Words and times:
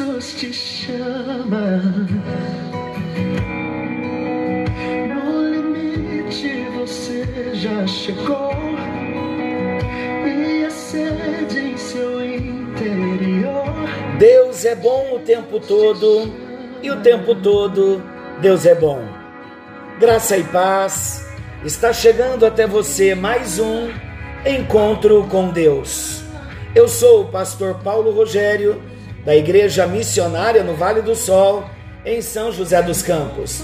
Jesus 0.00 0.32
te 0.32 0.52
chama. 0.52 1.82
No 5.08 5.42
limite 5.50 6.64
você 6.78 7.54
já 7.54 7.86
chegou 7.86 8.50
e 10.26 10.64
a 10.64 10.70
sede 10.70 11.58
em 11.58 11.76
seu 11.76 12.24
interior. 12.24 13.74
Deus 14.18 14.64
é 14.64 14.74
bom 14.74 15.16
o 15.16 15.18
tempo 15.18 15.60
todo 15.60 16.32
e 16.82 16.90
o 16.90 17.02
tempo 17.02 17.34
todo 17.34 18.02
Deus 18.40 18.64
é 18.64 18.74
bom. 18.74 19.04
Graça 19.98 20.38
e 20.38 20.44
paz. 20.44 21.28
Está 21.62 21.92
chegando 21.92 22.46
até 22.46 22.66
você 22.66 23.14
mais 23.14 23.58
um 23.58 23.90
encontro 24.46 25.26
com 25.28 25.50
Deus. 25.50 26.22
Eu 26.74 26.88
sou 26.88 27.24
o 27.24 27.28
pastor 27.28 27.74
Paulo 27.82 28.12
Rogério, 28.12 28.80
da 29.24 29.36
Igreja 29.36 29.86
Missionária 29.86 30.62
no 30.62 30.74
Vale 30.74 31.02
do 31.02 31.14
Sol, 31.14 31.64
em 32.04 32.22
São 32.22 32.50
José 32.50 32.82
dos 32.82 33.02
Campos. 33.02 33.62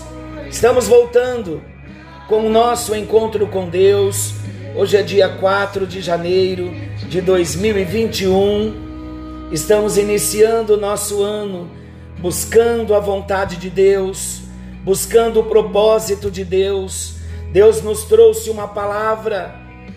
Estamos 0.48 0.87
voltando 0.87 1.62
com 2.28 2.47
o 2.47 2.51
nosso 2.51 2.95
encontro 2.95 3.47
com 3.47 3.69
Deus. 3.69 4.34
Hoje 4.74 4.97
é 4.97 5.02
dia 5.02 5.28
4 5.28 5.87
de 5.87 6.00
janeiro 6.00 6.70
de 7.09 7.20
2021. 7.20 9.48
Estamos 9.50 9.97
iniciando 9.97 10.74
o 10.74 10.77
nosso 10.77 11.23
ano 11.23 11.70
buscando 12.19 12.95
a 12.95 13.00
vontade 13.00 13.56
de 13.56 13.70
Deus, 13.70 14.42
buscando 14.83 15.41
o 15.41 15.45
propósito 15.45 16.30
de 16.30 16.45
Deus. 16.45 17.14
Deus 17.52 17.83
nos 17.83 18.05
trouxe 18.05 18.50
uma 18.50 18.69
palavra 18.69 19.55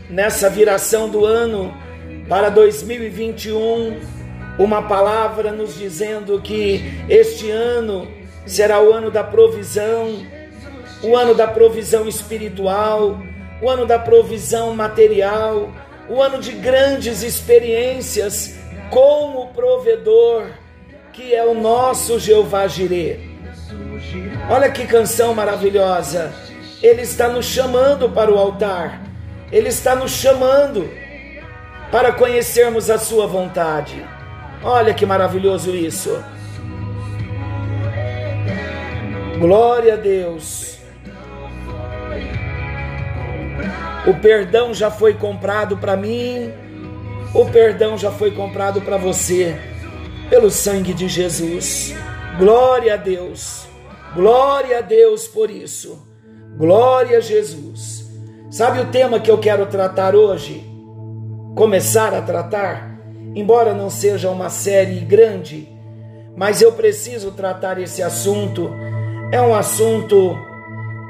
nessa 0.09 0.50
viração 0.50 1.09
do 1.09 1.26
ano 1.26 1.73
para 2.28 2.50
2021, 2.50 3.98
uma 4.59 4.81
palavra 4.81 5.53
nos 5.53 5.75
dizendo 5.75 6.41
que 6.41 7.02
este 7.07 7.49
ano 7.49 8.07
será 8.45 8.81
o 8.81 8.91
ano 8.91 9.09
da 9.09 9.23
provisão, 9.23 10.25
o 11.02 11.15
ano 11.15 11.33
da 11.33 11.47
provisão 11.47 12.07
espiritual, 12.09 13.17
o 13.61 13.69
ano 13.69 13.85
da 13.85 13.97
provisão 13.97 14.75
material, 14.75 15.71
o 16.09 16.21
ano 16.21 16.39
de 16.39 16.52
grandes 16.52 17.23
experiências 17.23 18.59
com 18.89 19.43
o 19.43 19.47
provedor 19.47 20.47
que 21.13 21.33
é 21.33 21.43
o 21.43 21.53
nosso 21.53 22.19
Jeová 22.19 22.67
Jireh. 22.67 23.19
Olha 24.49 24.69
que 24.69 24.85
canção 24.85 25.33
maravilhosa! 25.33 26.33
Ele 26.81 27.02
está 27.02 27.27
nos 27.27 27.45
chamando 27.45 28.09
para 28.09 28.31
o 28.31 28.37
altar, 28.37 29.02
ele 29.52 29.69
está 29.69 29.95
nos 29.95 30.11
chamando 30.11 30.89
para 31.91 32.11
conhecermos 32.11 32.89
a 32.89 32.97
Sua 32.97 33.27
vontade. 33.27 34.02
Olha 34.63 34.93
que 34.93 35.05
maravilhoso 35.05 35.75
isso! 35.75 36.23
Glória 39.39 39.93
a 39.93 39.97
Deus! 39.97 40.77
O 44.05 44.13
perdão 44.15 44.73
já 44.73 44.89
foi 44.89 45.13
comprado 45.13 45.77
para 45.77 45.95
mim, 45.95 46.52
o 47.33 47.45
perdão 47.45 47.97
já 47.97 48.11
foi 48.11 48.31
comprado 48.31 48.81
para 48.81 48.97
você 48.97 49.55
pelo 50.30 50.49
sangue 50.49 50.93
de 50.93 51.07
Jesus. 51.07 51.93
Glória 52.37 52.93
a 52.93 52.97
Deus, 52.97 53.67
glória 54.15 54.80
a 54.80 54.81
Deus 54.81 55.27
por 55.27 55.49
isso, 55.49 56.07
glória 56.57 57.17
a 57.17 57.21
Jesus. 57.21 58.09
Sabe 58.49 58.80
o 58.80 58.87
tema 58.87 59.19
que 59.19 59.30
eu 59.30 59.37
quero 59.37 59.65
tratar 59.67 60.15
hoje? 60.15 60.65
Começar 61.55 62.14
a 62.14 62.21
tratar, 62.21 62.89
embora 63.36 63.73
não 63.73 63.90
seja 63.90 64.30
uma 64.30 64.50
série 64.50 65.00
grande, 65.00 65.67
mas 66.36 66.62
eu 66.62 66.72
preciso 66.72 67.32
tratar 67.32 67.80
esse 67.80 68.02
assunto. 68.02 68.72
É 69.32 69.42
um 69.42 69.54
assunto 69.54 70.38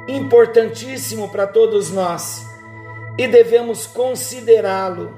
importantíssimo 0.08 1.30
para 1.30 1.46
todos 1.46 1.92
nós 1.92 2.46
e 3.18 3.28
devemos 3.28 3.86
considerá-lo 3.86 5.14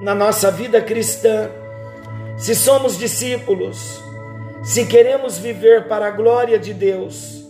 na 0.00 0.14
nossa 0.14 0.50
vida 0.50 0.80
cristã 0.80 1.50
se 2.36 2.54
somos 2.54 2.98
discípulos, 2.98 4.02
se 4.62 4.86
queremos 4.86 5.38
viver 5.38 5.86
para 5.86 6.08
a 6.08 6.10
glória 6.10 6.58
de 6.58 6.74
Deus, 6.74 7.46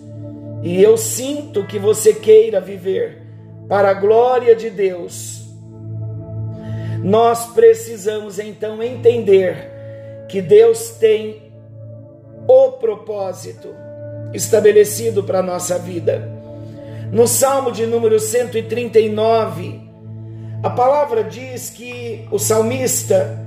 e 0.62 0.82
eu 0.82 0.97
sinto 0.97 1.64
que 1.64 1.78
você 1.78 2.12
queira 2.12 2.60
viver 2.60 3.22
para 3.69 3.91
a 3.91 3.94
glória 3.94 4.54
de 4.54 4.69
Deus, 4.70 5.41
nós 7.02 7.46
precisamos 7.46 8.38
então 8.38 8.82
entender 8.82 10.26
que 10.28 10.40
Deus 10.40 10.90
tem 10.90 11.52
o 12.46 12.72
propósito 12.72 13.68
estabelecido 14.32 15.22
para 15.24 15.40
a 15.40 15.42
nossa 15.42 15.78
vida. 15.78 16.28
No 17.12 17.26
Salmo 17.26 17.72
de 17.72 17.86
número 17.86 18.18
139, 18.18 19.80
a 20.62 20.70
palavra 20.70 21.24
diz 21.24 21.70
que 21.70 22.26
o 22.30 22.38
salmista 22.38 23.38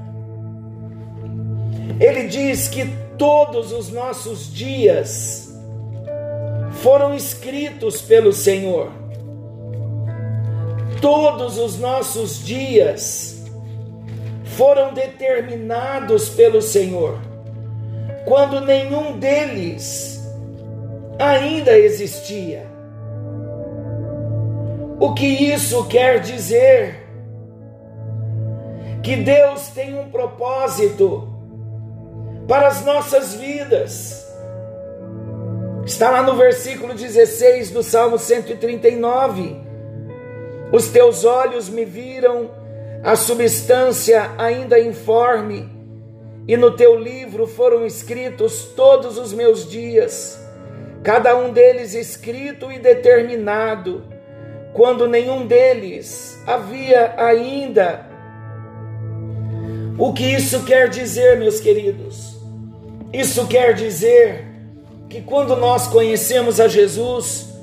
ele 2.00 2.28
diz 2.28 2.68
que 2.68 2.86
todos 3.18 3.72
os 3.72 3.90
nossos 3.90 4.54
dias 4.54 5.50
foram 6.84 7.16
escritos 7.16 8.02
pelo 8.02 8.34
Senhor. 8.34 8.92
Todos 11.02 11.58
os 11.58 11.80
nossos 11.80 12.44
dias 12.44 13.35
foram 14.58 14.94
determinados 14.94 16.30
pelo 16.30 16.62
Senhor, 16.62 17.20
quando 18.26 18.62
nenhum 18.62 19.18
deles 19.20 20.22
ainda 21.20 21.78
existia. 21.78 22.66
O 25.00 25.14
que 25.14 25.28
isso 25.28 25.86
quer 25.88 26.20
dizer? 26.20 27.04
Que 29.04 29.18
Deus 29.18 29.68
tem 29.70 30.00
um 30.00 30.10
propósito 30.10 31.28
para 32.48 32.68
as 32.68 32.84
nossas 32.86 33.36
vidas. 33.36 34.26
Está 35.86 36.10
lá 36.10 36.24
no 36.24 36.36
versículo 36.36 36.94
16 36.94 37.72
do 37.72 37.84
Salmo 37.84 38.18
139. 38.18 39.58
Os 40.72 40.88
teus 40.88 41.26
olhos 41.26 41.70
me 41.70 41.86
viram 41.86 42.50
a 43.06 43.16
substância 43.16 44.32
ainda 44.36 44.80
informe, 44.80 45.70
e 46.48 46.58
no 46.58 46.72
teu 46.72 47.00
livro 47.00 47.46
foram 47.46 47.86
escritos 47.86 48.70
todos 48.76 49.20
os 49.20 49.32
meus 49.32 49.70
dias, 49.70 50.44
cada 51.04 51.38
um 51.38 51.54
deles 51.54 51.94
escrito 51.94 52.72
e 52.72 52.80
determinado, 52.80 54.04
quando 54.74 55.08
nenhum 55.08 55.46
deles 55.46 56.42
havia 56.48 57.14
ainda. 57.18 58.08
O 60.00 60.12
que 60.12 60.26
isso 60.26 60.66
quer 60.66 60.90
dizer, 60.90 61.38
meus 61.38 61.60
queridos? 61.60 62.40
Isso 63.14 63.46
quer 63.46 63.76
dizer 63.76 64.48
que 65.08 65.22
quando 65.22 65.56
nós 65.56 65.86
conhecemos 65.86 66.60
a 66.60 66.68
Jesus, 66.68 67.54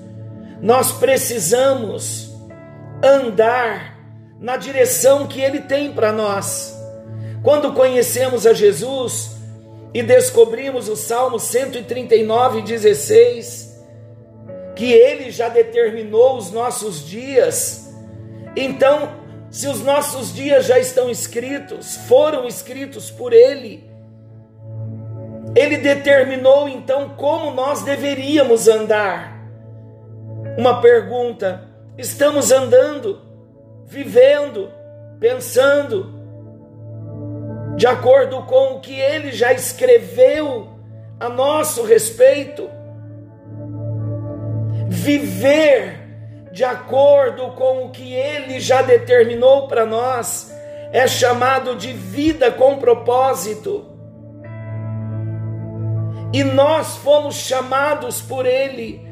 nós 0.63 0.93
precisamos 0.93 2.33
andar 3.03 3.92
na 4.43 4.57
direção 4.57 5.27
que 5.27 5.41
Ele 5.41 5.61
tem 5.61 5.93
para 5.93 6.13
nós. 6.13 6.77
Quando 7.43 7.73
conhecemos 7.73 8.47
a 8.47 8.53
Jesus 8.53 9.37
e 9.95 10.03
descobrimos 10.03 10.89
o 10.89 10.97
Salmo 10.97 11.39
139, 11.39 12.61
16, 12.63 13.81
que 14.75 14.93
Ele 14.93 15.31
já 15.31 15.49
determinou 15.49 16.37
os 16.37 16.51
nossos 16.51 17.07
dias, 17.07 17.95
então, 18.57 19.13
se 19.51 19.69
os 19.69 19.81
nossos 19.83 20.35
dias 20.35 20.67
já 20.67 20.79
estão 20.79 21.09
escritos, 21.09 21.97
foram 22.09 22.47
escritos 22.47 23.11
por 23.11 23.33
Ele, 23.33 23.91
ele 25.55 25.77
determinou 25.77 26.67
então 26.67 27.11
como 27.11 27.51
nós 27.51 27.83
deveríamos 27.83 28.69
andar. 28.69 29.39
Uma 30.57 30.81
pergunta: 30.81 31.69
estamos 31.99 32.51
andando, 32.51 33.21
vivendo, 33.87 34.71
pensando, 35.19 36.21
de 37.77 37.87
acordo 37.87 38.43
com 38.43 38.75
o 38.75 38.81
que 38.81 38.99
ele 38.99 39.33
já 39.33 39.53
escreveu 39.53 40.69
a 41.19 41.29
nosso 41.29 41.85
respeito? 41.85 42.69
Viver 44.89 46.01
de 46.53 46.65
acordo 46.65 47.53
com 47.53 47.87
o 47.87 47.91
que 47.91 48.15
ele 48.15 48.61
já 48.61 48.83
determinou 48.83 49.69
para 49.69 49.87
nós 49.87 50.53
é 50.93 51.09
chamado 51.09 51.75
de 51.75 51.93
vida 51.93 52.51
com 52.51 52.77
propósito. 52.77 53.93
E 56.33 56.43
nós 56.43 56.97
fomos 56.97 57.35
chamados 57.37 58.23
por 58.23 58.47
Ele 58.47 59.07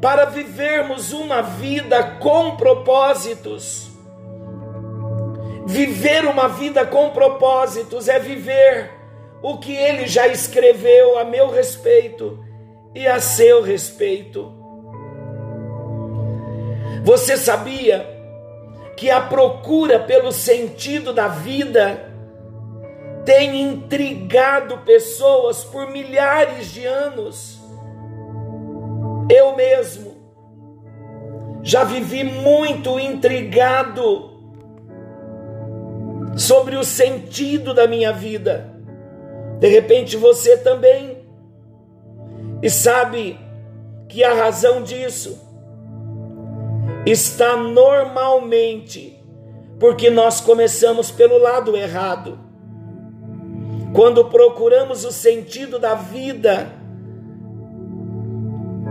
para 0.00 0.24
vivermos 0.24 1.12
uma 1.12 1.42
vida 1.42 2.02
com 2.18 2.56
propósitos. 2.56 3.91
Viver 5.66 6.26
uma 6.26 6.48
vida 6.48 6.84
com 6.84 7.10
propósitos 7.10 8.08
é 8.08 8.18
viver 8.18 8.90
o 9.42 9.58
que 9.58 9.74
ele 9.74 10.06
já 10.06 10.26
escreveu 10.26 11.18
a 11.18 11.24
meu 11.24 11.50
respeito 11.50 12.44
e 12.94 13.06
a 13.06 13.20
seu 13.20 13.62
respeito. 13.62 14.52
Você 17.04 17.36
sabia 17.36 18.06
que 18.96 19.10
a 19.10 19.20
procura 19.20 19.98
pelo 19.98 20.30
sentido 20.30 21.12
da 21.12 21.28
vida 21.28 22.12
tem 23.24 23.60
intrigado 23.60 24.78
pessoas 24.78 25.64
por 25.64 25.90
milhares 25.90 26.72
de 26.72 26.84
anos? 26.84 27.60
Eu 29.28 29.56
mesmo 29.56 30.12
já 31.62 31.84
vivi 31.84 32.24
muito 32.24 32.98
intrigado 32.98 34.31
sobre 36.36 36.76
o 36.76 36.84
sentido 36.84 37.74
da 37.74 37.86
minha 37.86 38.12
vida. 38.12 38.70
De 39.58 39.68
repente 39.68 40.16
você 40.16 40.56
também. 40.56 41.18
E 42.62 42.70
sabe 42.70 43.38
que 44.08 44.22
a 44.22 44.34
razão 44.34 44.82
disso 44.82 45.38
está 47.04 47.56
normalmente 47.56 49.20
porque 49.82 50.10
nós 50.10 50.40
começamos 50.40 51.10
pelo 51.10 51.38
lado 51.38 51.76
errado. 51.76 52.38
Quando 53.92 54.26
procuramos 54.26 55.04
o 55.04 55.10
sentido 55.10 55.76
da 55.76 55.94
vida, 55.94 56.70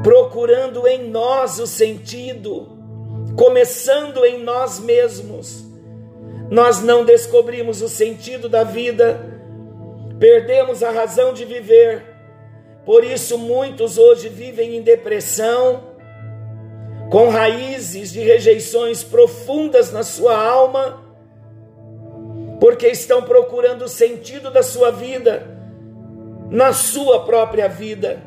procurando 0.03 0.85
em 0.85 1.09
nós 1.09 1.59
o 1.59 1.65
sentido, 1.65 2.67
começando 3.37 4.25
em 4.25 4.43
nós 4.43 4.81
mesmos, 4.81 5.70
nós 6.51 6.81
não 6.81 7.03
descobrimos 7.03 7.81
o 7.81 7.89
sentido 7.89 8.47
da 8.47 8.63
vida, 8.63 9.19
perdemos 10.19 10.83
a 10.83 10.91
razão 10.91 11.33
de 11.33 11.45
viver. 11.45 12.03
Por 12.85 13.03
isso, 13.03 13.39
muitos 13.39 13.97
hoje 13.97 14.29
vivem 14.29 14.75
em 14.75 14.81
depressão, 14.83 15.95
com 17.09 17.29
raízes 17.29 18.11
de 18.11 18.19
rejeições 18.19 19.03
profundas 19.03 19.91
na 19.91 20.03
sua 20.03 20.37
alma, 20.37 21.01
porque 22.59 22.87
estão 22.87 23.23
procurando 23.23 23.85
o 23.85 23.89
sentido 23.89 24.51
da 24.51 24.61
sua 24.61 24.91
vida 24.91 25.59
na 26.51 26.73
sua 26.73 27.23
própria 27.23 27.69
vida. 27.69 28.21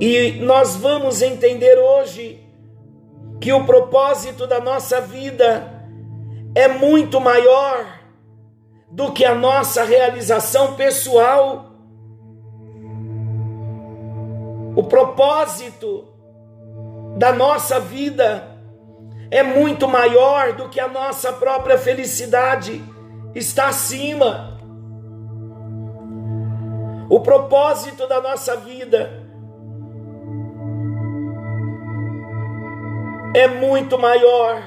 E 0.00 0.32
nós 0.40 0.74
vamos 0.74 1.22
entender 1.22 1.78
hoje 1.78 2.40
que 3.40 3.52
o 3.52 3.64
propósito 3.64 4.46
da 4.46 4.60
nossa 4.60 5.00
vida 5.00 5.72
é 6.54 6.68
muito 6.68 7.20
maior 7.20 8.00
do 8.90 9.12
que 9.12 9.24
a 9.24 9.34
nossa 9.34 9.82
realização 9.82 10.74
pessoal. 10.74 11.70
O 14.76 14.82
propósito 14.84 16.06
da 17.16 17.32
nossa 17.32 17.80
vida 17.80 18.46
é 19.30 19.42
muito 19.42 19.88
maior 19.88 20.52
do 20.52 20.68
que 20.68 20.80
a 20.80 20.88
nossa 20.88 21.32
própria 21.32 21.78
felicidade, 21.78 22.82
está 23.34 23.68
acima. 23.68 24.58
O 27.08 27.20
propósito 27.20 28.06
da 28.06 28.20
nossa 28.20 28.56
vida 28.56 29.19
é 33.34 33.46
muito 33.46 33.98
maior 33.98 34.62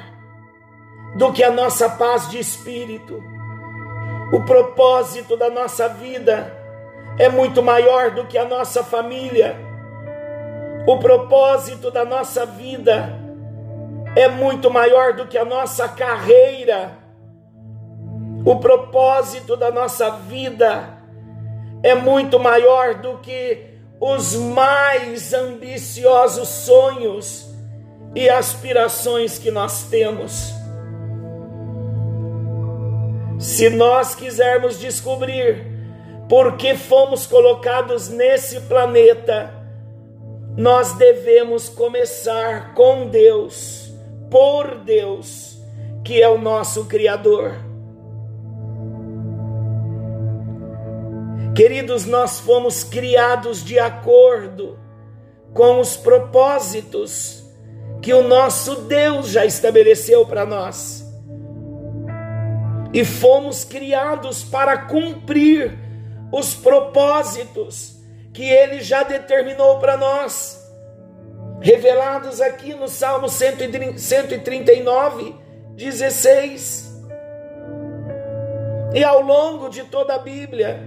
do 1.15 1.31
que 1.33 1.43
a 1.43 1.51
nossa 1.51 1.89
paz 1.89 2.29
de 2.29 2.39
espírito. 2.39 3.21
O 4.31 4.41
propósito 4.45 5.35
da 5.35 5.49
nossa 5.49 5.89
vida 5.89 6.51
é 7.19 7.29
muito 7.29 7.61
maior 7.61 8.11
do 8.11 8.25
que 8.25 8.37
a 8.37 8.45
nossa 8.45 8.83
família. 8.83 9.55
O 10.87 10.97
propósito 10.97 11.91
da 11.91 12.03
nossa 12.05 12.45
vida 12.45 13.19
é 14.15 14.27
muito 14.27 14.71
maior 14.71 15.13
do 15.13 15.27
que 15.27 15.37
a 15.37 15.45
nossa 15.45 15.87
carreira. 15.89 16.97
O 18.45 18.59
propósito 18.59 19.55
da 19.55 19.71
nossa 19.71 20.09
vida 20.11 20.97
é 21.83 21.93
muito 21.93 22.39
maior 22.39 22.95
do 22.95 23.17
que 23.17 23.73
os 23.99 24.35
mais 24.35 25.33
ambiciosos 25.33 26.47
sonhos 26.47 27.52
e 28.15 28.29
aspirações 28.29 29.37
que 29.39 29.49
nós 29.49 29.83
temos. 29.89 30.53
Se 33.39 33.69
nós 33.69 34.15
quisermos 34.15 34.79
descobrir 34.79 35.65
por 36.29 36.55
que 36.55 36.75
fomos 36.75 37.25
colocados 37.25 38.09
nesse 38.09 38.61
planeta, 38.61 39.53
nós 40.55 40.93
devemos 40.93 41.67
começar 41.67 42.73
com 42.73 43.07
Deus, 43.07 43.91
por 44.29 44.75
Deus, 44.77 45.59
que 46.03 46.21
é 46.21 46.29
o 46.29 46.37
nosso 46.37 46.85
Criador. 46.85 47.55
Queridos, 51.55 52.05
nós 52.05 52.39
fomos 52.39 52.83
criados 52.83 53.63
de 53.63 53.77
acordo 53.77 54.79
com 55.53 55.79
os 55.79 55.95
propósitos 55.95 57.42
que 58.03 58.13
o 58.13 58.21
nosso 58.21 58.81
Deus 58.81 59.29
já 59.29 59.45
estabeleceu 59.45 60.25
para 60.25 60.45
nós. 60.45 61.09
E 62.93 63.05
fomos 63.05 63.63
criados 63.63 64.43
para 64.43 64.77
cumprir 64.77 65.79
os 66.29 66.53
propósitos 66.53 67.95
que 68.33 68.43
ele 68.43 68.81
já 68.81 69.03
determinou 69.03 69.79
para 69.79 69.95
nós, 69.95 70.61
revelados 71.61 72.41
aqui 72.41 72.73
no 72.73 72.89
Salmo 72.89 73.29
139, 73.29 75.33
16. 75.75 76.91
E 78.93 79.01
ao 79.01 79.21
longo 79.21 79.69
de 79.69 79.85
toda 79.85 80.15
a 80.15 80.19
Bíblia, 80.19 80.83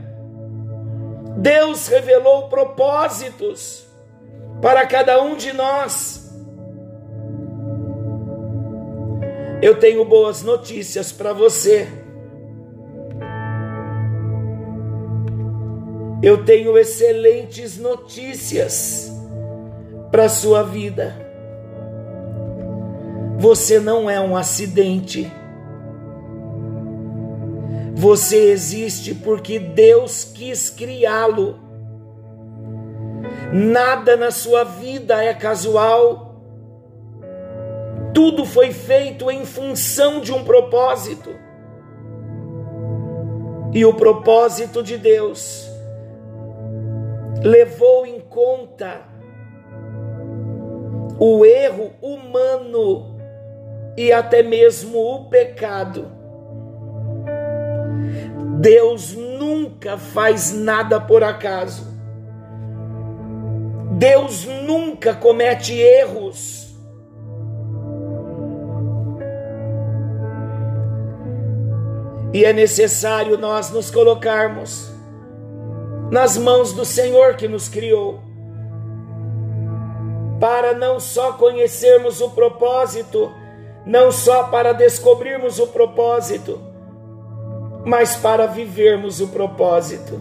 Deus 1.39 1.89
revelou 1.89 2.51
propósitos 2.51 3.87
para 4.61 4.87
cada 4.87 5.23
um 5.23 5.35
de 5.35 5.55
nós. 5.55 6.26
Eu 9.63 9.79
tenho 9.79 10.05
boas 10.05 10.43
notícias 10.43 11.13
para 11.13 11.33
você. 11.33 11.89
Eu 16.23 16.45
tenho 16.45 16.77
excelentes 16.77 17.79
notícias 17.79 19.11
para 20.11 20.29
sua 20.29 20.63
vida. 20.63 21.15
Você 23.39 23.79
não 23.79 24.09
é 24.11 24.21
um 24.21 24.37
acidente. 24.37 25.31
Você 27.95 28.51
existe 28.51 29.15
porque 29.15 29.59
Deus 29.59 30.25
quis 30.25 30.69
criá-lo. 30.69 31.59
Nada 33.53 34.17
na 34.17 34.31
sua 34.31 34.65
vida 34.65 35.23
é 35.23 35.33
casual 35.33 36.26
tudo 38.17 38.47
foi 38.47 38.73
feito 38.73 39.31
em 39.31 39.45
função 39.45 40.23
de 40.23 40.33
um 40.33 40.43
propósito. 40.43 41.29
E 43.75 43.85
o 43.85 43.93
propósito 43.93 44.83
de 44.83 44.97
Deus 44.97 45.71
levou 47.43 48.07
em 48.07 48.19
conta 48.19 49.03
o 51.19 51.45
erro 51.45 51.91
humano 52.01 53.19
e 53.99 54.11
até 54.11 54.43
mesmo 54.43 54.99
o 54.99 55.29
pecado. 55.29 56.11
Deus 58.61 59.15
nunca 59.15 59.99
faz 59.99 60.55
nada 60.55 60.99
por 60.99 61.23
acaso. 61.23 61.87
Deus 63.99 64.47
nunca 64.47 65.13
comete 65.13 65.75
erros. 65.75 66.66
E 72.37 72.45
é 72.45 72.53
necessário 72.53 73.39
nós 73.39 73.71
nos 73.71 73.91
colocarmos 73.91 74.93
nas 76.11 76.37
mãos 76.37 76.75
do 76.75 76.85
Senhor 76.85 77.35
que 77.35 77.49
nos 77.49 77.67
criou, 77.67 78.21
para 80.39 80.75
não 80.75 81.01
só 81.01 81.33
conhecermos 81.33 82.21
o 82.21 82.29
propósito, 82.29 83.33
não 83.87 84.13
só 84.13 84.49
para 84.49 84.75
descobrirmos 84.75 85.59
o 85.59 85.69
propósito, 85.69 86.61
mas 87.87 88.17
para 88.17 88.47
vivermos 88.47 89.19
o 89.19 89.29
propósito. 89.29 90.21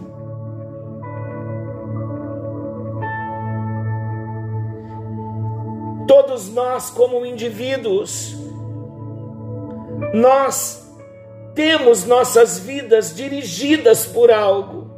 Todos 6.08 6.48
nós, 6.48 6.88
como 6.88 7.26
indivíduos, 7.26 8.34
nós 10.14 10.85
temos 11.56 12.04
nossas 12.04 12.58
vidas 12.58 13.14
dirigidas 13.14 14.04
por 14.04 14.30
algo. 14.30 14.94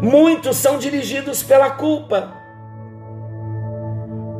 Muitos 0.00 0.56
são 0.58 0.78
dirigidos 0.78 1.42
pela 1.42 1.70
culpa. 1.70 2.32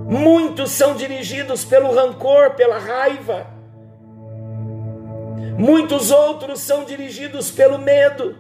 Muitos 0.09 0.71
são 0.71 0.95
dirigidos 0.95 1.65
pelo 1.65 1.93
rancor, 1.93 2.53
pela 2.55 2.79
raiva. 2.79 3.49
Muitos 5.59 6.13
outros 6.13 6.61
são 6.61 6.85
dirigidos 6.85 7.51
pelo 7.51 7.79
medo. 7.79 8.37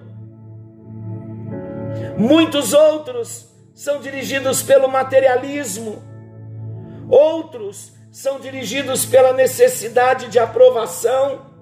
Muitos 2.16 2.72
outros 2.72 3.48
são 3.74 4.00
dirigidos 4.00 4.62
pelo 4.62 4.88
materialismo. 4.88 6.04
Outros 7.10 7.92
são 8.12 8.38
dirigidos 8.38 9.04
pela 9.04 9.32
necessidade 9.32 10.28
de 10.28 10.38
aprovação. 10.38 11.55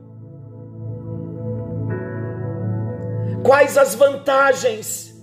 Quais 3.45 3.77
as 3.77 3.95
vantagens 3.95 5.15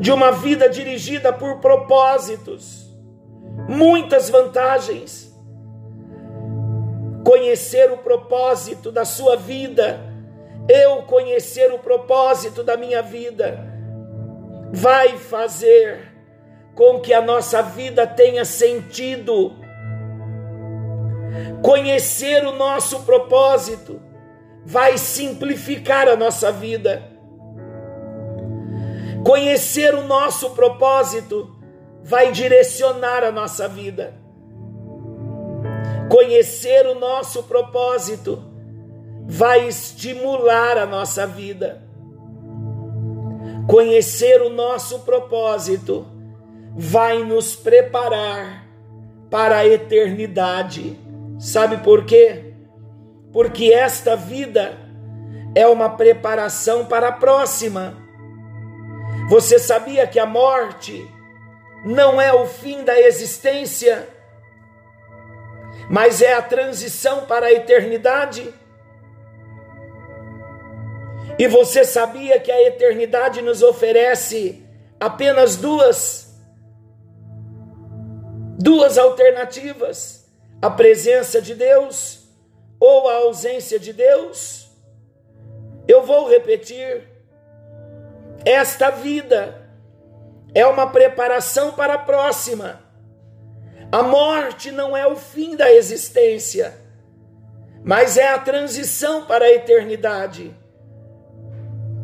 de 0.00 0.10
uma 0.10 0.32
vida 0.32 0.68
dirigida 0.68 1.32
por 1.32 1.60
propósitos? 1.60 2.92
Muitas 3.68 4.28
vantagens. 4.28 5.32
Conhecer 7.24 7.92
o 7.92 7.98
propósito 7.98 8.90
da 8.90 9.04
sua 9.04 9.36
vida, 9.36 10.00
eu 10.68 11.02
conhecer 11.02 11.72
o 11.72 11.78
propósito 11.78 12.64
da 12.64 12.76
minha 12.76 13.00
vida, 13.00 13.64
vai 14.72 15.16
fazer 15.16 16.12
com 16.74 16.98
que 16.98 17.14
a 17.14 17.22
nossa 17.22 17.62
vida 17.62 18.08
tenha 18.08 18.44
sentido. 18.44 19.52
Conhecer 21.62 22.44
o 22.44 22.52
nosso 22.56 23.04
propósito 23.04 24.02
vai 24.64 24.96
simplificar 24.96 26.08
a 26.08 26.16
nossa 26.16 26.50
vida. 26.50 27.02
Conhecer 29.24 29.94
o 29.94 30.04
nosso 30.04 30.50
propósito 30.50 31.54
vai 32.02 32.32
direcionar 32.32 33.24
a 33.24 33.32
nossa 33.32 33.68
vida. 33.68 34.14
Conhecer 36.10 36.86
o 36.86 36.94
nosso 36.94 37.44
propósito 37.44 38.42
vai 39.26 39.66
estimular 39.66 40.76
a 40.76 40.86
nossa 40.86 41.26
vida. 41.26 41.82
Conhecer 43.66 44.42
o 44.42 44.50
nosso 44.50 45.00
propósito 45.00 46.06
vai 46.76 47.22
nos 47.22 47.54
preparar 47.56 48.68
para 49.30 49.58
a 49.58 49.66
eternidade. 49.66 50.98
Sabe 51.38 51.78
por 51.78 52.04
quê? 52.04 52.53
Porque 53.34 53.72
esta 53.72 54.14
vida 54.14 54.78
é 55.56 55.66
uma 55.66 55.90
preparação 55.96 56.86
para 56.86 57.08
a 57.08 57.12
próxima. 57.12 57.98
Você 59.28 59.58
sabia 59.58 60.06
que 60.06 60.20
a 60.20 60.24
morte 60.24 61.04
não 61.84 62.20
é 62.20 62.32
o 62.32 62.46
fim 62.46 62.84
da 62.84 62.98
existência, 62.98 64.08
mas 65.90 66.22
é 66.22 66.34
a 66.34 66.42
transição 66.42 67.26
para 67.26 67.46
a 67.46 67.52
eternidade? 67.52 68.54
E 71.36 71.48
você 71.48 71.84
sabia 71.84 72.38
que 72.38 72.52
a 72.52 72.68
eternidade 72.68 73.42
nos 73.42 73.64
oferece 73.64 74.64
apenas 75.00 75.56
duas 75.56 76.32
duas 78.56 78.96
alternativas: 78.96 80.30
a 80.62 80.70
presença 80.70 81.42
de 81.42 81.56
Deus 81.56 82.23
ou 82.84 83.08
a 83.08 83.14
ausência 83.14 83.78
de 83.78 83.94
Deus? 83.94 84.68
Eu 85.88 86.02
vou 86.02 86.28
repetir. 86.28 87.08
Esta 88.44 88.90
vida 88.90 89.70
é 90.54 90.66
uma 90.66 90.90
preparação 90.90 91.72
para 91.72 91.94
a 91.94 91.98
próxima. 91.98 92.80
A 93.90 94.02
morte 94.02 94.70
não 94.70 94.94
é 94.94 95.06
o 95.06 95.16
fim 95.16 95.56
da 95.56 95.72
existência, 95.72 96.74
mas 97.82 98.18
é 98.18 98.28
a 98.28 98.38
transição 98.38 99.24
para 99.24 99.46
a 99.46 99.52
eternidade. 99.52 100.54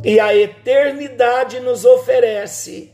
E 0.03 0.19
a 0.19 0.35
eternidade 0.35 1.61
nos 1.61 1.85
oferece 1.85 2.91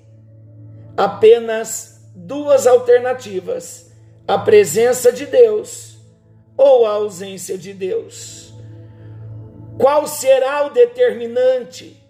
apenas 0.97 2.01
duas 2.17 2.67
alternativas: 2.67 3.93
a 4.27 4.37
presença 4.39 5.13
de 5.13 5.27
Deus 5.27 5.96
ou 6.57 6.87
a 6.87 6.91
ausência 6.91 7.59
de 7.59 7.73
Deus? 7.73 8.53
Qual 9.79 10.07
será 10.07 10.67
o 10.67 10.71
determinante? 10.71 12.03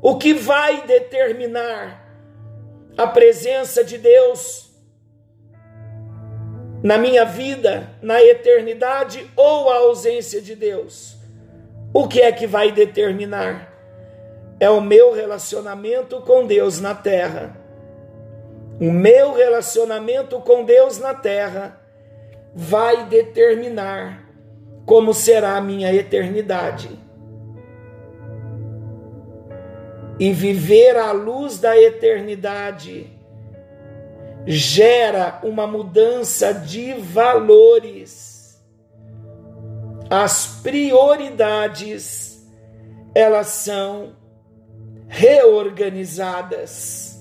O 0.00 0.16
que 0.16 0.32
vai 0.32 0.86
determinar 0.86 2.04
a 2.96 3.06
presença 3.06 3.84
de 3.84 3.98
Deus 3.98 4.70
na 6.82 6.96
minha 6.96 7.24
vida, 7.24 7.90
na 8.00 8.22
eternidade 8.22 9.30
ou 9.36 9.70
a 9.70 9.76
ausência 9.76 10.40
de 10.40 10.54
Deus? 10.54 11.16
O 11.92 12.06
que 12.08 12.20
é 12.20 12.32
que 12.32 12.46
vai 12.46 12.72
determinar? 12.72 13.72
É 14.58 14.70
o 14.70 14.80
meu 14.80 15.12
relacionamento 15.12 16.20
com 16.22 16.46
Deus 16.46 16.80
na 16.80 16.94
terra. 16.94 17.56
O 18.80 18.90
meu 18.90 19.34
relacionamento 19.34 20.40
com 20.40 20.64
Deus 20.64 20.98
na 20.98 21.14
terra 21.14 21.85
vai 22.58 23.04
determinar 23.04 24.26
como 24.86 25.12
será 25.12 25.58
a 25.58 25.60
minha 25.60 25.92
eternidade. 25.92 26.88
E 30.18 30.32
viver 30.32 30.96
à 30.96 31.12
luz 31.12 31.58
da 31.58 31.78
eternidade 31.78 33.10
gera 34.46 35.38
uma 35.42 35.66
mudança 35.66 36.54
de 36.54 36.94
valores. 36.94 38.64
As 40.08 40.60
prioridades, 40.62 42.42
elas 43.14 43.48
são 43.48 44.16
reorganizadas. 45.08 47.15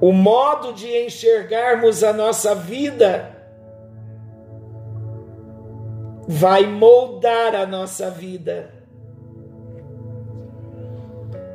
O 0.00 0.12
modo 0.12 0.72
de 0.72 0.86
enxergarmos 1.04 2.04
a 2.04 2.12
nossa 2.12 2.54
vida 2.54 3.34
vai 6.28 6.66
moldar 6.66 7.54
a 7.54 7.66
nossa 7.66 8.10
vida. 8.10 8.74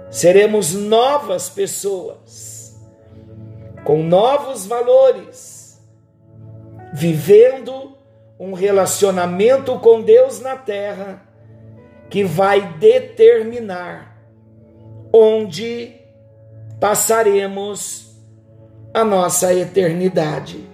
Seremos 0.10 0.74
novas 0.74 1.50
pessoas, 1.50 2.80
com 3.84 4.04
novos 4.04 4.66
valores, 4.66 5.82
vivendo 6.94 7.96
um 8.40 8.54
relacionamento 8.54 9.78
com 9.80 10.02
Deus 10.02 10.40
na 10.42 10.56
terra 10.56 11.28
que 12.10 12.24
vai 12.24 12.74
determinar 12.74 14.18
onde 15.14 15.96
passaremos 16.80 18.11
a 18.94 19.04
nossa 19.04 19.54
eternidade. 19.54 20.70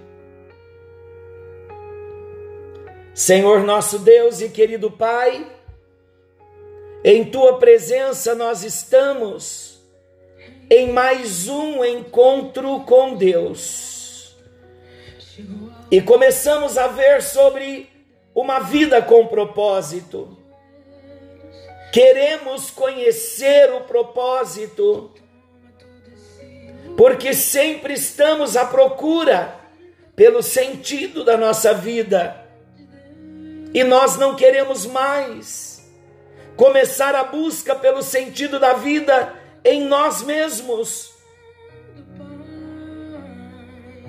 Senhor 3.14 3.62
nosso 3.62 3.98
Deus 3.98 4.40
e 4.40 4.48
querido 4.48 4.90
Pai, 4.90 5.46
em 7.04 7.24
tua 7.24 7.58
presença 7.58 8.34
nós 8.34 8.64
estamos 8.64 9.80
em 10.70 10.90
mais 10.92 11.48
um 11.48 11.84
encontro 11.84 12.80
com 12.80 13.14
Deus. 13.14 14.36
E 15.90 16.00
começamos 16.02 16.76
a 16.76 16.88
ver 16.88 17.22
sobre 17.22 17.88
uma 18.34 18.58
vida 18.58 19.00
com 19.00 19.26
propósito. 19.26 20.36
Queremos 21.92 22.70
conhecer 22.70 23.72
o 23.72 23.80
propósito 23.82 25.10
porque 26.98 27.32
sempre 27.32 27.94
estamos 27.94 28.56
à 28.56 28.64
procura 28.64 29.54
pelo 30.16 30.42
sentido 30.42 31.22
da 31.22 31.36
nossa 31.36 31.72
vida 31.72 32.44
e 33.72 33.84
nós 33.84 34.16
não 34.16 34.34
queremos 34.34 34.84
mais 34.84 35.88
começar 36.56 37.14
a 37.14 37.22
busca 37.22 37.76
pelo 37.76 38.02
sentido 38.02 38.58
da 38.58 38.72
vida 38.72 39.32
em 39.64 39.84
nós 39.84 40.22
mesmos. 40.24 41.12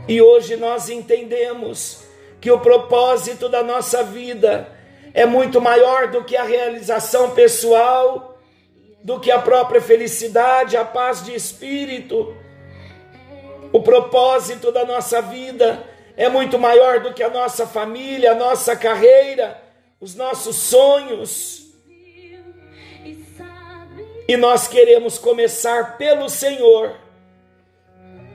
E 0.07 0.19
hoje 0.19 0.55
nós 0.55 0.89
entendemos 0.89 2.01
que 2.41 2.49
o 2.49 2.59
propósito 2.59 3.47
da 3.47 3.61
nossa 3.61 4.01
vida 4.01 4.67
é 5.13 5.27
muito 5.27 5.61
maior 5.61 6.07
do 6.07 6.23
que 6.23 6.35
a 6.35 6.41
realização 6.41 7.35
pessoal, 7.35 8.39
do 9.03 9.19
que 9.19 9.29
a 9.29 9.37
própria 9.37 9.79
felicidade, 9.79 10.75
a 10.75 10.83
paz 10.83 11.23
de 11.23 11.35
espírito 11.35 12.35
o 13.71 13.81
propósito 13.81 14.71
da 14.71 14.85
nossa 14.85 15.21
vida 15.21 15.85
é 16.17 16.27
muito 16.27 16.57
maior 16.57 16.99
do 16.99 17.13
que 17.13 17.23
a 17.23 17.29
nossa 17.29 17.65
família, 17.67 18.31
a 18.31 18.35
nossa 18.35 18.75
carreira, 18.75 19.61
os 20.01 20.15
nossos 20.15 20.55
sonhos. 20.55 21.67
E 24.27 24.37
nós 24.37 24.67
queremos 24.67 25.17
começar 25.17 25.97
pelo 25.97 26.29
Senhor, 26.29 26.95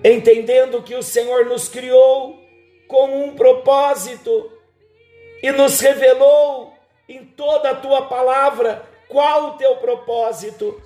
entendendo 0.03 0.83
que 0.83 0.95
o 0.95 1.03
Senhor 1.03 1.47
nos 1.47 1.69
criou 1.69 2.38
com 2.88 3.26
um 3.26 3.35
propósito 3.35 4.50
e 5.43 5.53
nos 5.53 5.81
revelou 5.81 6.73
em 7.09 7.25
toda 7.25 7.71
a 7.71 7.75
tua 7.75 8.03
palavra 8.07 8.83
qual 9.09 9.50
o 9.50 9.53
teu 9.53 9.76
propósito. 9.76 10.81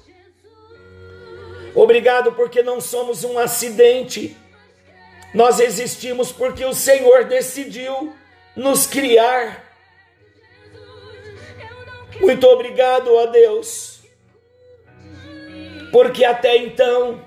Obrigado 1.81 2.33
porque 2.33 2.63
não 2.63 2.81
somos 2.81 3.25
um 3.25 3.39
acidente 3.39 4.37
nós 5.35 5.61
existimos 5.61 6.33
porque 6.33 6.65
o 6.65 6.73
Senhor 6.73 7.25
decidiu 7.25 8.15
nos 8.57 8.87
criar. 8.87 9.65
Muito 12.21 12.47
obrigado 12.47 13.17
a 13.19 13.27
Deus, 13.27 14.01
porque 15.93 16.25
até 16.25 16.57
então 16.57 17.23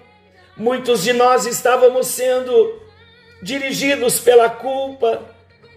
muitos 0.57 1.03
de 1.03 1.13
nós 1.13 1.45
estávamos 1.45 2.07
sendo 2.07 2.81
dirigidos 3.41 4.19
pela 4.19 4.49
culpa, 4.49 5.23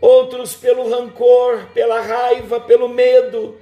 outros 0.00 0.54
pelo 0.54 0.88
rancor, 0.90 1.68
pela 1.72 2.00
raiva, 2.00 2.58
pelo 2.58 2.88
medo, 2.88 3.60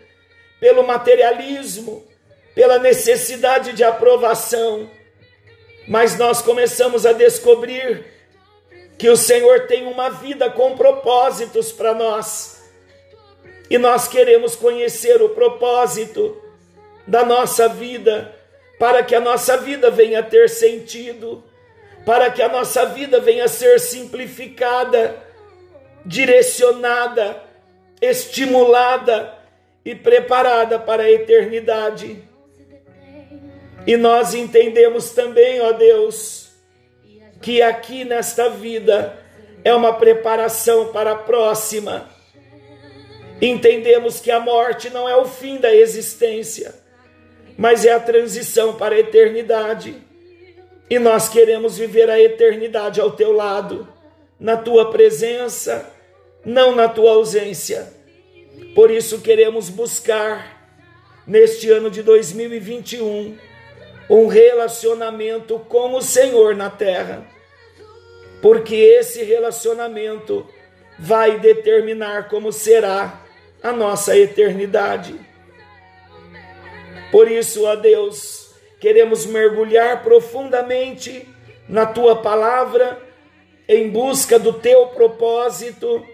pelo 0.58 0.86
materialismo, 0.86 2.06
pela 2.54 2.78
necessidade 2.78 3.72
de 3.72 3.84
aprovação. 3.84 4.88
Mas 5.86 6.16
nós 6.16 6.40
começamos 6.40 7.04
a 7.04 7.12
descobrir 7.12 8.04
que 8.98 9.08
o 9.08 9.16
Senhor 9.16 9.66
tem 9.66 9.86
uma 9.86 10.10
vida 10.10 10.48
com 10.50 10.76
propósitos 10.76 11.72
para 11.72 11.92
nós. 11.92 12.62
E 13.68 13.78
nós 13.78 14.06
queremos 14.06 14.54
conhecer 14.54 15.20
o 15.22 15.30
propósito 15.30 16.40
da 17.06 17.24
nossa 17.24 17.68
vida, 17.68 18.34
para 18.78 19.02
que 19.02 19.14
a 19.14 19.20
nossa 19.20 19.56
vida 19.56 19.90
venha 19.90 20.22
ter 20.22 20.48
sentido, 20.48 21.42
para 22.04 22.30
que 22.30 22.42
a 22.42 22.48
nossa 22.48 22.86
vida 22.86 23.20
venha 23.20 23.48
ser 23.48 23.80
simplificada, 23.80 25.16
direcionada, 26.04 27.42
estimulada 28.00 29.38
e 29.84 29.94
preparada 29.94 30.78
para 30.78 31.04
a 31.04 31.10
eternidade. 31.10 32.22
E 33.86 33.96
nós 33.96 34.34
entendemos 34.34 35.10
também, 35.10 35.60
ó 35.60 35.72
Deus, 35.72 36.50
que 37.40 37.60
aqui 37.60 38.04
nesta 38.04 38.48
vida 38.48 39.18
é 39.64 39.74
uma 39.74 39.92
preparação 39.94 40.92
para 40.92 41.12
a 41.12 41.16
próxima. 41.16 42.08
Entendemos 43.40 44.20
que 44.20 44.30
a 44.30 44.38
morte 44.38 44.88
não 44.88 45.08
é 45.08 45.16
o 45.16 45.24
fim 45.24 45.58
da 45.58 45.74
existência, 45.74 46.72
mas 47.58 47.84
é 47.84 47.92
a 47.92 48.00
transição 48.00 48.76
para 48.76 48.94
a 48.94 48.98
eternidade. 48.98 49.96
E 50.88 50.98
nós 50.98 51.28
queremos 51.28 51.76
viver 51.76 52.08
a 52.08 52.20
eternidade 52.20 53.00
ao 53.00 53.10
teu 53.12 53.32
lado, 53.32 53.88
na 54.38 54.56
tua 54.56 54.90
presença, 54.90 55.90
não 56.44 56.74
na 56.74 56.88
tua 56.88 57.12
ausência. 57.12 57.92
Por 58.74 58.90
isso 58.90 59.20
queremos 59.20 59.68
buscar, 59.68 60.68
neste 61.26 61.70
ano 61.70 61.90
de 61.90 62.02
2021, 62.02 63.36
um 64.08 64.26
relacionamento 64.26 65.58
com 65.60 65.94
o 65.94 66.02
Senhor 66.02 66.54
na 66.54 66.68
terra, 66.68 67.26
porque 68.40 68.74
esse 68.74 69.22
relacionamento 69.22 70.46
vai 70.98 71.38
determinar 71.38 72.28
como 72.28 72.52
será 72.52 73.22
a 73.62 73.72
nossa 73.72 74.16
eternidade. 74.16 75.18
Por 77.10 77.30
isso, 77.30 77.64
ó 77.64 77.76
Deus, 77.76 78.54
queremos 78.80 79.26
mergulhar 79.26 80.02
profundamente 80.02 81.28
na 81.68 81.86
tua 81.86 82.16
palavra 82.16 83.00
em 83.68 83.88
busca 83.88 84.38
do 84.38 84.52
teu 84.52 84.88
propósito, 84.88 86.04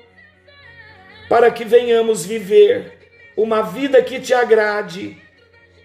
para 1.29 1.51
que 1.51 1.65
venhamos 1.65 2.25
viver 2.25 2.99
uma 3.37 3.63
vida 3.63 4.03
que 4.03 4.21
te 4.21 4.35
agrade 4.35 5.21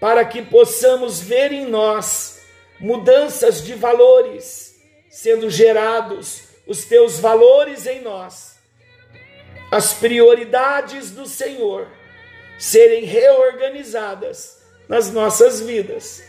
para 0.04 0.22
que 0.22 0.42
possamos 0.42 1.18
ver 1.18 1.50
em 1.50 1.64
nós 1.64 2.42
mudanças 2.78 3.64
de 3.64 3.72
valores 3.72 4.74
sendo 5.08 5.48
gerados, 5.48 6.42
os 6.66 6.84
teus 6.84 7.18
valores 7.18 7.86
em 7.86 8.02
nós, 8.02 8.56
as 9.70 9.94
prioridades 9.94 11.10
do 11.10 11.24
Senhor 11.24 11.88
serem 12.58 13.04
reorganizadas 13.04 14.58
nas 14.86 15.10
nossas 15.10 15.62
vidas. 15.62 16.22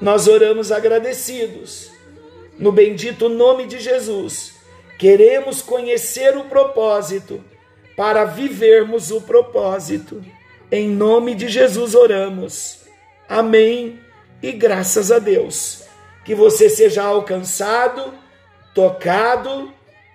Nós 0.00 0.28
oramos 0.28 0.70
agradecidos, 0.70 1.90
no 2.56 2.70
bendito 2.70 3.28
nome 3.28 3.66
de 3.66 3.80
Jesus. 3.80 4.54
Queremos 5.00 5.60
conhecer 5.60 6.36
o 6.36 6.44
propósito 6.44 7.44
para 7.96 8.24
vivermos 8.24 9.10
o 9.10 9.20
propósito. 9.20 10.24
Em 10.70 10.88
nome 10.88 11.34
de 11.34 11.48
Jesus 11.48 11.96
oramos. 11.96 12.83
Amém 13.28 14.00
e 14.42 14.52
graças 14.52 15.10
a 15.10 15.18
Deus. 15.18 15.84
Que 16.24 16.34
você 16.34 16.68
seja 16.68 17.02
alcançado, 17.02 18.14
tocado 18.74 19.72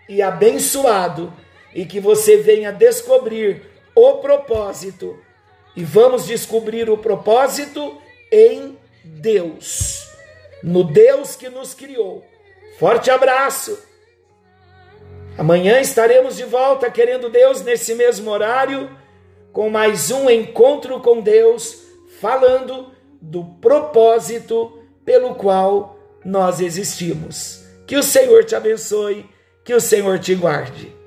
e 0.07 0.21
abençoado 0.21 1.33
e 1.73 1.85
que 1.85 1.99
você 1.99 2.37
venha 2.37 2.71
descobrir 2.71 3.63
o 3.95 4.17
propósito. 4.17 5.19
E 5.75 5.83
vamos 5.83 6.25
descobrir 6.25 6.89
o 6.89 6.97
propósito 6.97 8.01
em 8.31 8.77
Deus, 9.03 10.09
no 10.63 10.83
Deus 10.83 11.35
que 11.35 11.49
nos 11.49 11.73
criou. 11.73 12.25
Forte 12.77 13.09
abraço. 13.09 13.77
Amanhã 15.37 15.79
estaremos 15.79 16.35
de 16.35 16.43
volta, 16.43 16.91
querendo 16.91 17.29
Deus, 17.29 17.61
nesse 17.61 17.95
mesmo 17.95 18.29
horário, 18.29 18.89
com 19.53 19.69
mais 19.69 20.11
um 20.11 20.29
encontro 20.29 20.99
com 20.99 21.21
Deus, 21.21 21.83
falando 22.19 22.91
do 23.21 23.43
propósito 23.43 24.79
pelo 25.03 25.35
qual 25.35 25.97
nós 26.23 26.59
existimos. 26.59 27.63
Que 27.87 27.97
o 27.97 28.03
Senhor 28.03 28.43
te 28.45 28.55
abençoe, 28.55 29.25
que 29.63 29.73
o 29.73 29.81
Senhor 29.81 30.19
te 30.19 30.35
guarde. 30.35 30.98